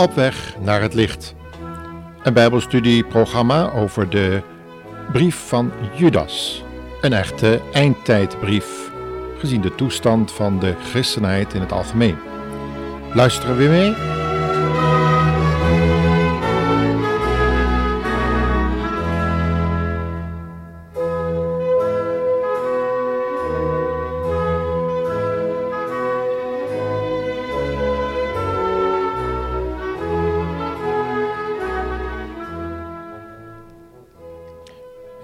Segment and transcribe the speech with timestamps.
[0.00, 1.34] Op weg naar het licht.
[2.22, 4.42] Een Bijbelstudieprogramma over de
[5.12, 6.64] brief van Judas.
[7.00, 8.90] Een echte eindtijdbrief,
[9.38, 12.16] gezien de toestand van de christenheid in het algemeen.
[13.14, 14.19] Luisteren we mee?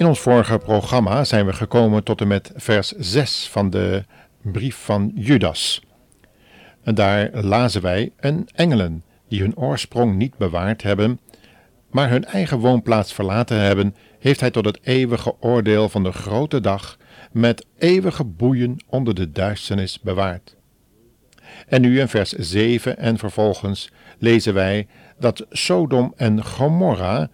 [0.07, 4.05] In ons vorige programma zijn we gekomen tot en met vers 6 van de
[4.43, 5.83] brief van Judas.
[6.83, 11.21] En daar lazen wij een engelen die hun oorsprong niet bewaard hebben,
[11.91, 16.61] maar hun eigen woonplaats verlaten hebben, heeft hij tot het eeuwige oordeel van de grote
[16.61, 16.97] dag
[17.33, 20.57] met eeuwige boeien onder de duisternis bewaard.
[21.67, 24.87] En nu in vers 7 en vervolgens lezen wij
[25.19, 27.31] dat Sodom en Gomorra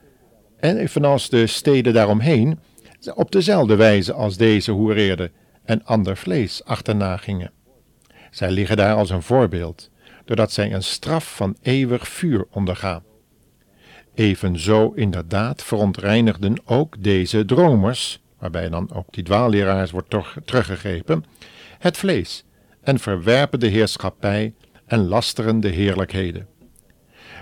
[0.63, 2.59] en evenals de steden daaromheen
[3.15, 5.33] op dezelfde wijze als deze hoereerden
[5.65, 7.53] en ander vlees achterna gingen.
[8.31, 9.91] Zij liggen daar als een voorbeeld,
[10.25, 13.03] doordat zij een straf van eeuwig vuur ondergaan.
[14.15, 21.25] Evenzo inderdaad verontreinigden ook deze dromers, waarbij dan ook die dwaalleraars wordt teruggegrepen,
[21.79, 22.45] het vlees
[22.83, 24.55] en verwerpen de heerschappij
[24.87, 26.47] en lasteren de heerlijkheden.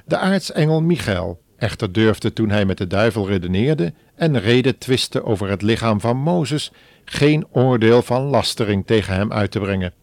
[0.05, 5.49] De aartsengel Michael echter durfde toen hij met de duivel redeneerde en reden twiste over
[5.49, 6.73] het lichaam van Mozes,
[7.05, 9.95] geen oordeel van lastering tegen hem uit te brengen.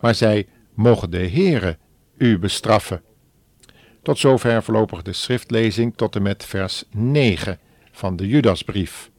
[0.00, 1.76] Maar zij mogen de Heere
[2.16, 3.02] u bestraffen.
[4.02, 7.58] Tot zover voorlopig de schriftlezing tot en met vers 9
[7.92, 9.10] van de Judasbrief.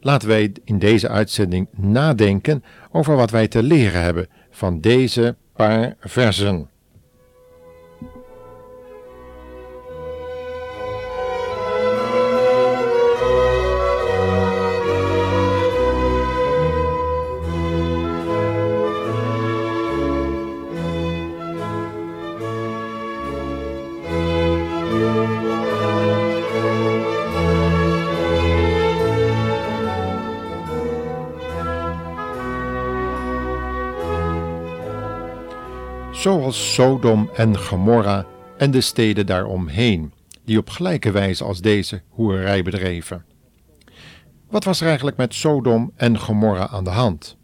[0.00, 5.96] Laten wij in deze uitzending nadenken over wat wij te leren hebben van deze paar
[6.00, 6.68] versen.
[36.20, 38.26] Zoals Sodom en Gomorra
[38.56, 40.12] en de steden daaromheen,
[40.44, 43.24] die op gelijke wijze als deze hoerij bedreven.
[44.48, 47.36] Wat was er eigenlijk met Sodom en Gomorra aan de hand?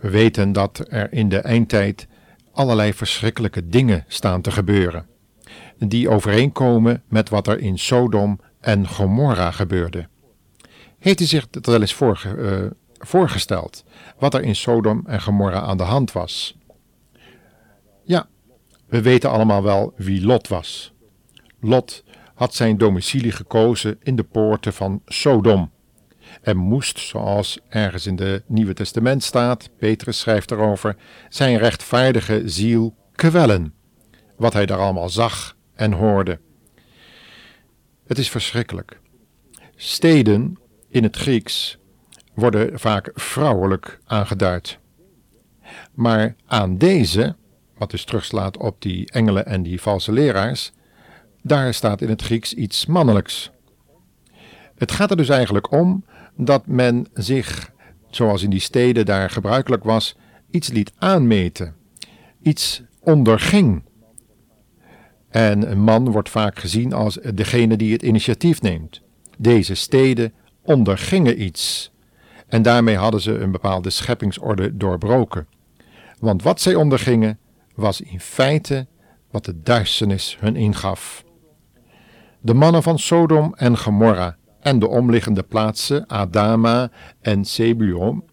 [0.00, 2.06] We weten dat er in de eindtijd
[2.52, 5.06] allerlei verschrikkelijke dingen staan te gebeuren,
[5.78, 10.08] die overeenkomen met wat er in Sodom en Gomorra gebeurde.
[10.98, 12.66] Heeft u zich dat wel eens uh,
[12.98, 13.84] voorgesteld,
[14.18, 16.56] wat er in Sodom en Gomorra aan de hand was?
[18.06, 18.28] Ja,
[18.86, 20.92] we weten allemaal wel wie Lot was.
[21.60, 25.70] Lot had zijn domicilie gekozen in de poorten van Sodom
[26.42, 30.96] en moest, zoals ergens in het Nieuwe Testament staat, Petrus schrijft erover,
[31.28, 33.74] zijn rechtvaardige ziel kwellen,
[34.36, 36.38] wat hij daar allemaal zag en hoorde.
[38.06, 39.00] Het is verschrikkelijk.
[39.76, 41.78] Steden in het Grieks
[42.34, 44.78] worden vaak vrouwelijk aangeduid.
[45.94, 47.36] Maar aan deze
[47.78, 50.72] wat dus terugslaat op die engelen en die valse leraars,
[51.42, 53.50] daar staat in het Grieks iets mannelijks.
[54.76, 56.04] Het gaat er dus eigenlijk om
[56.36, 57.72] dat men zich,
[58.10, 60.16] zoals in die steden daar gebruikelijk was,
[60.50, 61.74] iets liet aanmeten,
[62.42, 63.82] iets onderging.
[65.28, 69.02] En een man wordt vaak gezien als degene die het initiatief neemt.
[69.38, 70.32] Deze steden
[70.62, 71.90] ondergingen iets.
[72.46, 75.46] En daarmee hadden ze een bepaalde scheppingsorde doorbroken.
[76.18, 77.38] Want wat zij ondergingen,
[77.76, 78.86] was in feite
[79.30, 81.24] wat de duisternis hun ingaf.
[82.40, 86.90] De mannen van Sodom en Gomorra en de omliggende plaatsen Adama
[87.20, 88.24] en Sebuom,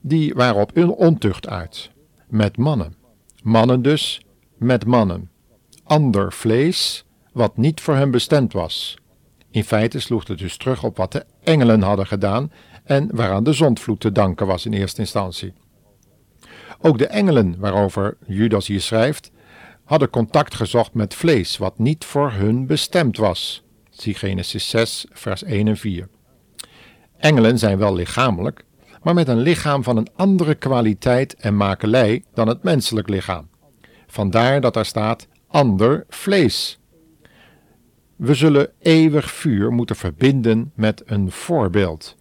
[0.00, 1.90] die waren op hun ontucht uit,
[2.28, 2.94] met mannen.
[3.42, 4.22] Mannen dus,
[4.56, 5.30] met mannen.
[5.84, 8.98] Ander vlees, wat niet voor hen bestemd was.
[9.50, 12.52] In feite sloeg het dus terug op wat de engelen hadden gedaan
[12.84, 15.52] en waaraan de zondvloed te danken was in eerste instantie.
[16.82, 19.30] Ook de engelen waarover Judas hier schrijft,
[19.84, 23.62] hadden contact gezocht met vlees wat niet voor hun bestemd was.
[23.90, 26.08] Zie Genesis 6, vers 1 en 4.
[27.16, 28.64] Engelen zijn wel lichamelijk,
[29.02, 33.48] maar met een lichaam van een andere kwaliteit en makelij dan het menselijk lichaam.
[34.06, 36.78] Vandaar dat er staat ander vlees.
[38.16, 42.16] We zullen eeuwig vuur moeten verbinden met een voorbeeld.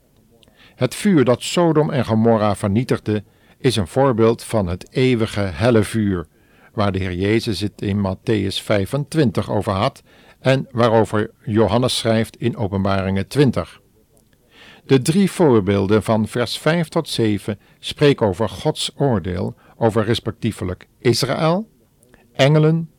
[0.75, 3.23] Het vuur dat Sodom en Gomorra vernietigde
[3.59, 6.27] is een voorbeeld van het eeuwige helle vuur,
[6.73, 10.03] waar de Heer Jezus het in Matthäus 25 over had
[10.39, 13.81] en waarover Johannes schrijft in Openbaringen 20.
[14.85, 21.69] De drie voorbeelden van vers 5 tot 7 spreken over Gods oordeel over respectievelijk Israël,
[22.33, 22.89] engelen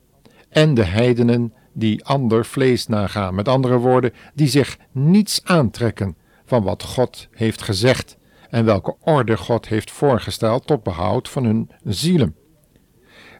[0.49, 3.35] en de heidenen die ander vlees nagaan.
[3.35, 8.19] Met andere woorden, die zich niets aantrekken van wat God heeft gezegd
[8.51, 12.35] en welke orde God heeft voorgesteld tot behoud van hun zielen.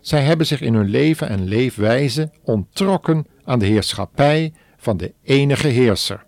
[0.01, 5.69] Zij hebben zich in hun leven en leefwijze onttrokken aan de heerschappij van de enige
[5.69, 6.25] heerser.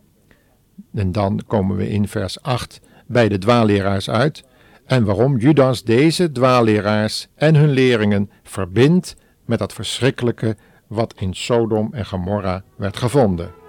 [0.95, 4.45] En dan komen we in vers 8 bij de dwaalleraars uit
[4.87, 10.57] en waarom Judas deze dwaalleraars en hun leringen verbindt met dat verschrikkelijke
[10.87, 13.62] wat in Sodom en Gomorra werd gevonden.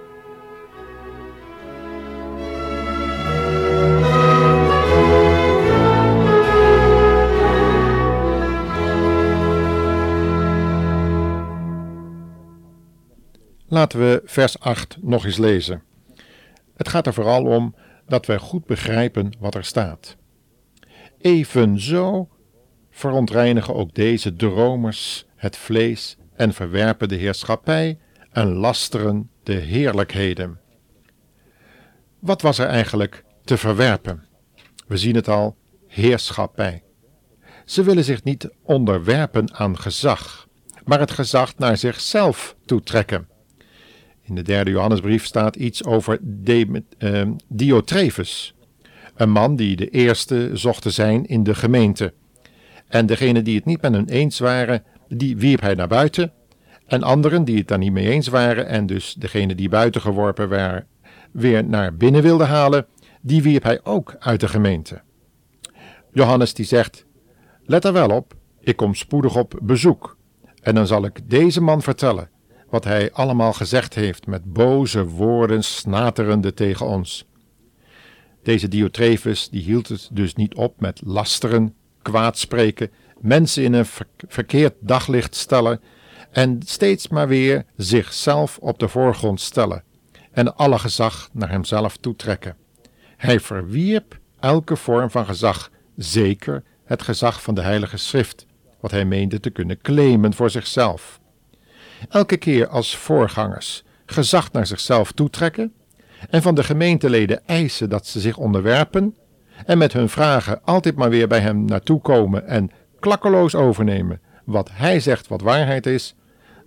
[13.74, 15.84] Laten we vers 8 nog eens lezen.
[16.76, 17.76] Het gaat er vooral om
[18.08, 20.18] dat wij goed begrijpen wat er staat.
[21.18, 22.30] Evenzo
[22.90, 28.00] verontreinigen ook deze dromers het vlees en verwerpen de heerschappij
[28.32, 30.60] en lasteren de heerlijkheden.
[32.20, 34.24] Wat was er eigenlijk te verwerpen?
[34.88, 35.56] We zien het al,
[35.88, 36.84] heerschappij.
[37.66, 40.48] Ze willen zich niet onderwerpen aan gezag,
[40.86, 43.32] maar het gezag naar zichzelf toetrekken.
[44.26, 46.84] In de derde Johannesbrief staat iets over De,
[47.48, 48.56] Diotrefus,
[49.16, 52.14] een man die de eerste zocht te zijn in de gemeente.
[52.88, 56.32] En degene die het niet met hem eens waren, die wierp hij naar buiten.
[56.86, 60.50] En anderen die het daar niet mee eens waren en dus degene die buiten geworpen
[60.50, 60.88] waren,
[61.32, 62.86] weer naar binnen wilden halen,
[63.22, 65.02] die wierp hij ook uit de gemeente.
[66.12, 67.06] Johannes die zegt,
[67.66, 70.18] let er wel op, ik kom spoedig op bezoek.
[70.62, 72.30] En dan zal ik deze man vertellen
[72.74, 77.26] wat hij allemaal gezegd heeft met boze woorden snaterende tegen ons.
[78.44, 83.86] Deze Diotrefus die hield het dus niet op met lasteren, kwaadspreken, mensen in een
[84.28, 85.82] verkeerd daglicht stellen
[86.32, 89.84] en steeds maar weer zichzelf op de voorgrond stellen
[90.32, 92.56] en alle gezag naar hemzelf toetrekken.
[93.18, 98.46] Hij verwierp elke vorm van gezag, zeker het gezag van de Heilige Schrift,
[98.80, 101.22] wat hij meende te kunnen claimen voor zichzelf.
[102.10, 105.74] Elke keer als voorgangers gezag naar zichzelf toetrekken
[106.30, 109.16] en van de gemeenteleden eisen dat ze zich onderwerpen
[109.66, 114.70] en met hun vragen altijd maar weer bij hem naartoe komen en klakkeloos overnemen wat
[114.74, 116.16] hij zegt wat waarheid is,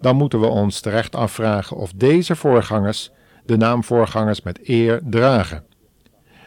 [0.00, 3.10] dan moeten we ons terecht afvragen of deze voorgangers
[3.44, 5.64] de naam voorgangers met eer dragen.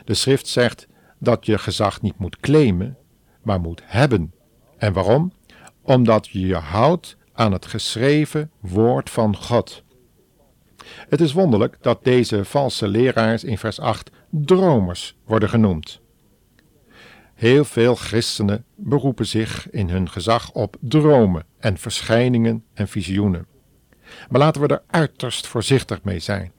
[0.05, 0.87] De schrift zegt
[1.19, 2.97] dat je gezag niet moet claimen,
[3.41, 4.33] maar moet hebben.
[4.77, 5.31] En waarom?
[5.81, 9.83] Omdat je je houdt aan het geschreven woord van God.
[10.85, 16.01] Het is wonderlijk dat deze valse leraars in vers 8 dromers worden genoemd.
[17.33, 23.45] Heel veel christenen beroepen zich in hun gezag op dromen en verschijningen en visioenen.
[24.29, 26.51] Maar laten we er uiterst voorzichtig mee zijn.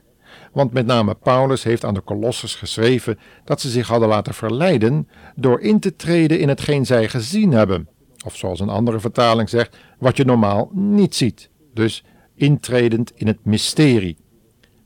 [0.52, 5.08] Want met name Paulus heeft aan de Kolossers geschreven dat ze zich hadden laten verleiden
[5.34, 7.88] door in te treden in hetgeen zij gezien hebben.
[8.24, 11.50] Of zoals een andere vertaling zegt, wat je normaal niet ziet.
[11.74, 14.16] Dus intredend in het mysterie.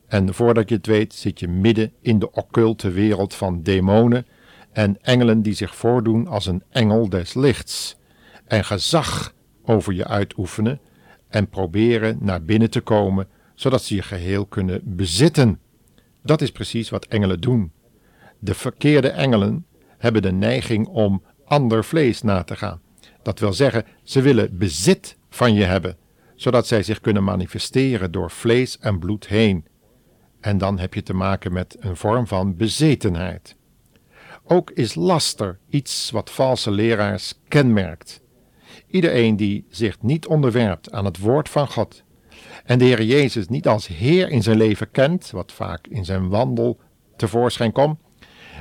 [0.06, 4.26] En voordat je het weet, zit je midden in de occulte wereld van demonen
[4.72, 7.96] en engelen die zich voordoen als een engel des lichts
[8.44, 10.80] en gezag over je uitoefenen
[11.28, 15.60] en proberen naar binnen te komen, zodat ze je geheel kunnen bezitten.
[16.22, 17.72] Dat is precies wat engelen doen.
[18.38, 19.66] De verkeerde engelen
[19.98, 22.80] hebben de neiging om ander vlees na te gaan.
[23.24, 25.96] Dat wil zeggen, ze willen bezit van je hebben,
[26.34, 29.66] zodat zij zich kunnen manifesteren door vlees en bloed heen.
[30.40, 33.56] En dan heb je te maken met een vorm van bezetenheid.
[34.44, 38.22] Ook is laster iets wat valse leraars kenmerkt.
[38.86, 42.04] Iedereen die zich niet onderwerpt aan het woord van God
[42.64, 46.28] en de Heer Jezus niet als Heer in zijn leven kent, wat vaak in zijn
[46.28, 46.80] wandel
[47.16, 47.98] tevoorschijn komt,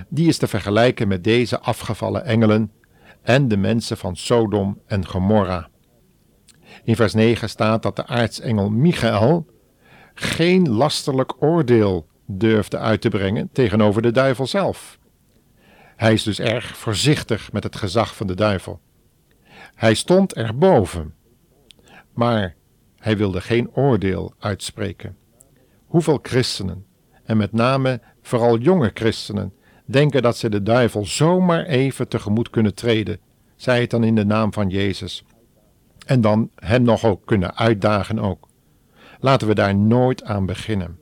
[0.10, 2.72] die is te vergelijken met deze afgevallen engelen
[3.24, 5.70] en de mensen van Sodom en Gomorra.
[6.84, 9.46] In vers 9 staat dat de aartsengel Michael
[10.14, 15.00] geen lasterlijk oordeel durfde uit te brengen tegenover de duivel zelf.
[15.96, 18.80] Hij is dus erg voorzichtig met het gezag van de duivel.
[19.76, 21.16] Hij stond erboven,
[22.14, 22.56] maar
[22.98, 25.18] hij wilde geen oordeel uitspreken.
[25.86, 26.86] Hoeveel christenen,
[27.24, 29.54] en met name vooral jonge christenen,
[29.86, 33.20] denken dat ze de duivel zomaar even tegemoet kunnen treden,
[33.56, 35.24] zij het dan in de naam van Jezus.
[36.06, 38.48] En dan hem nog ook kunnen uitdagen ook.
[39.20, 40.98] Laten we daar nooit aan beginnen.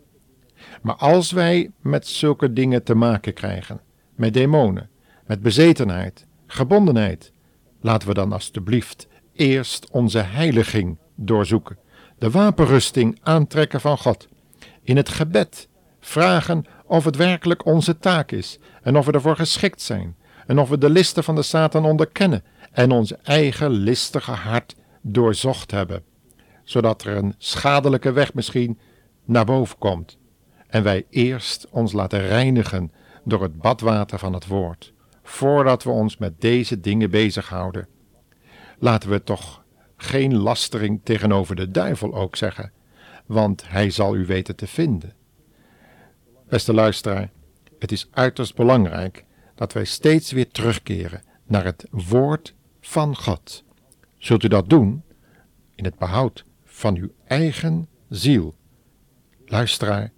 [0.81, 3.81] Maar als wij met zulke dingen te maken krijgen,
[4.15, 4.89] met demonen,
[5.25, 7.31] met bezetenheid, gebondenheid,
[7.79, 11.77] laten we dan alstublieft eerst onze heiliging doorzoeken,
[12.17, 14.27] de wapenrusting aantrekken van God,
[14.83, 15.67] in het gebed
[16.00, 20.69] vragen of het werkelijk onze taak is en of we ervoor geschikt zijn en of
[20.69, 26.03] we de listen van de Satan onderkennen en ons eigen listige hart doorzocht hebben,
[26.63, 28.79] zodat er een schadelijke weg misschien
[29.25, 30.17] naar boven komt
[30.67, 32.91] en wij eerst ons laten reinigen
[33.24, 34.93] door het badwater van het woord,
[35.24, 37.88] voordat we ons met deze dingen bezighouden.
[38.79, 39.63] Laten we toch
[39.98, 42.71] geen lastering tegenover de duivel ook zeggen,
[43.25, 45.19] want hij zal u weten te vinden.
[46.51, 47.31] Beste luisteraar,
[47.79, 53.63] het is uiterst belangrijk dat wij steeds weer terugkeren naar het woord van God.
[54.17, 55.03] Zult u dat doen
[55.75, 58.55] in het behoud van uw eigen ziel?
[59.46, 60.12] Luisteraar,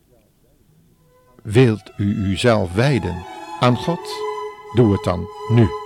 [1.44, 3.26] wilt u uzelf wijden
[3.60, 4.10] aan God?
[4.76, 5.83] Doe het dan nu.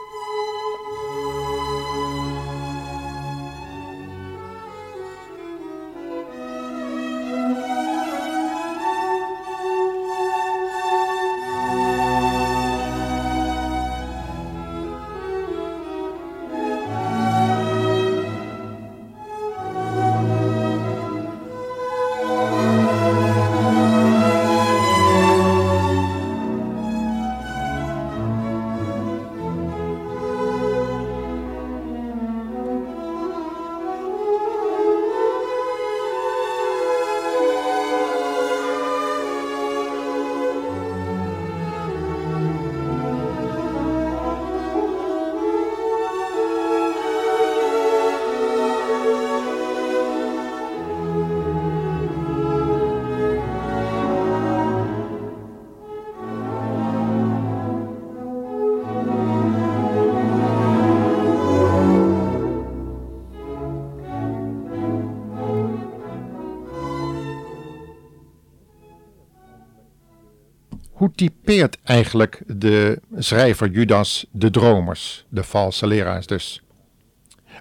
[71.48, 76.62] Typeert eigenlijk de schrijver Judas de dromers, de valse leraars dus?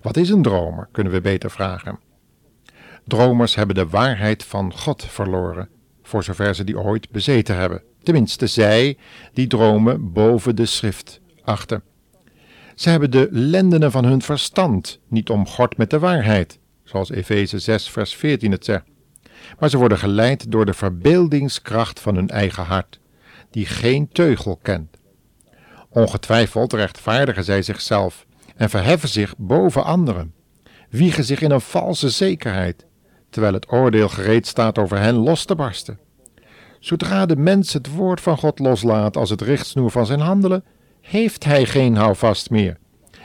[0.03, 1.99] Wat is een dromer, kunnen we beter vragen.
[3.05, 5.69] Dromers hebben de waarheid van God verloren,
[6.03, 7.83] voor zover ze die ooit bezeten hebben.
[8.03, 8.97] Tenminste, zij
[9.33, 11.83] die dromen boven de schrift achter.
[12.75, 17.91] Ze hebben de lendenen van hun verstand niet omgord met de waarheid, zoals Efeze 6,
[17.91, 18.85] vers 14 het zegt.
[19.59, 22.99] Maar ze worden geleid door de verbeeldingskracht van hun eigen hart
[23.51, 24.97] die geen teugel kent.
[25.89, 28.27] Ongetwijfeld rechtvaardigen zij zichzelf
[28.57, 30.35] en verheffen zich boven anderen,
[30.91, 32.87] wiegen zich in een valse zekerheid,
[33.31, 35.99] terwijl het oordeel gereed staat over hen los te barsten.
[36.81, 40.65] Zodra de mens het woord van God loslaat als het richtsnoer van zijn handelen,
[41.01, 42.79] heeft hij geen houvast meer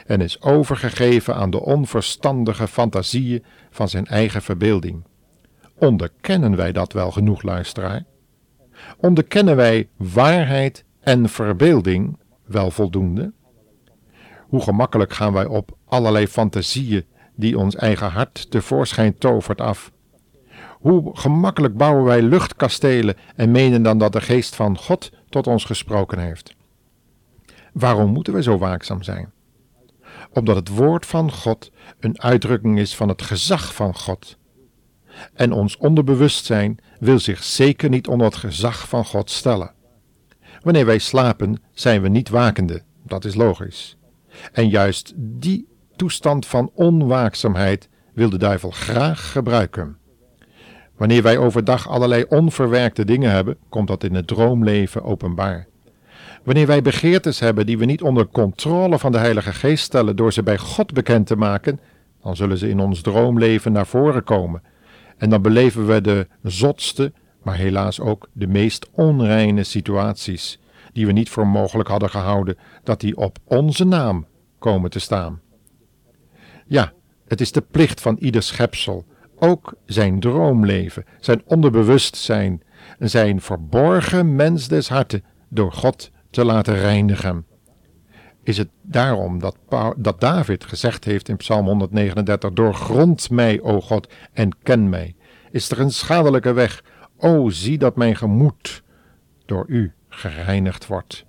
[0.06, 5.04] en is overgegeven aan de onverstandige fantasieën van zijn eigen verbeelding.
[5.75, 8.04] Onderkennen wij dat wel genoeg, luisteraar?
[8.97, 13.33] Onderkennen wij waarheid en verbeelding wel voldoende?
[14.47, 19.91] Hoe gemakkelijk gaan wij op allerlei fantasieën die ons eigen hart tevoorschijn tovert af?
[20.79, 25.65] Hoe gemakkelijk bouwen wij luchtkastelen en menen dan dat de geest van God tot ons
[25.65, 26.55] gesproken heeft?
[27.73, 29.31] Waarom moeten we zo waakzaam zijn?
[30.33, 34.38] Omdat het woord van God een uitdrukking is van het gezag van God
[35.34, 39.72] en ons onderbewustzijn wil zich zeker niet onder het gezag van God stellen.
[40.62, 43.98] Wanneer wij slapen, zijn we niet wakende, dat is logisch.
[44.51, 49.98] En juist die toestand van onwaakzaamheid wil de duivel graag gebruiken.
[50.98, 55.68] Wanneer wij overdag allerlei onverwerkte dingen hebben, komt dat in het droomleven openbaar.
[56.44, 60.34] Wanneer wij begeertes hebben die we niet onder controle van de Heilige Geest stellen door
[60.34, 61.80] ze bij God bekend te maken,
[62.24, 64.62] dan zullen ze in ons droomleven naar voren komen
[65.22, 67.12] en dan beleven we de zotste,
[67.44, 70.60] maar helaas ook de meest onreine situaties,
[70.94, 74.25] die we niet voor mogelijk hadden gehouden dat die op onze naam
[74.60, 75.42] komen te staan.
[76.68, 76.94] Ja,
[77.28, 82.63] het is de plicht van ieder schepsel, ook zijn droomleven, zijn onderbewustzijn,
[83.00, 87.46] zijn verborgen mens des harten door God te laten reinigen.
[88.43, 89.57] Is het daarom dat,
[89.98, 95.15] dat David gezegd heeft in Psalm 139: Doorgrond mij, o God, en ken mij.
[95.51, 96.83] Is er een schadelijke weg?
[97.17, 98.83] O, zie dat mijn gemoed
[99.45, 101.25] door u gereinigd wordt.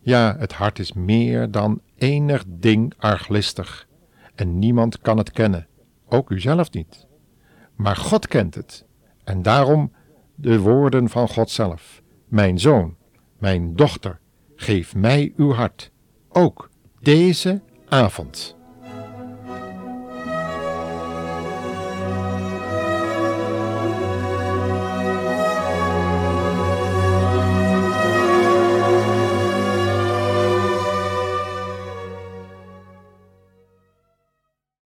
[0.00, 3.86] Ja, het hart is meer dan enig ding arglistig,
[4.34, 5.66] en niemand kan het kennen,
[6.08, 7.06] ook u zelf niet.
[7.76, 8.84] Maar God kent het.
[9.24, 9.92] En daarom
[10.34, 12.02] de woorden van God zelf.
[12.28, 12.96] Mijn zoon,
[13.38, 14.20] mijn dochter,
[14.56, 15.91] geef mij uw hart,
[16.32, 16.68] ook
[17.00, 18.56] deze avond.